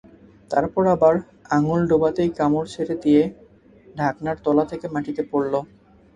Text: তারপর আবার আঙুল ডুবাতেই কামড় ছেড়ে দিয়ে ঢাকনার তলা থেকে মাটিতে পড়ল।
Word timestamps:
তারপর 0.51 0.83
আবার 0.95 1.15
আঙুল 1.51 1.81
ডুবাতেই 1.89 2.29
কামড় 2.37 2.67
ছেড়ে 2.73 2.95
দিয়ে 3.03 3.21
ঢাকনার 3.95 4.37
তলা 4.45 4.63
থেকে 4.71 4.85
মাটিতে 4.93 5.23
পড়ল। 5.31 5.53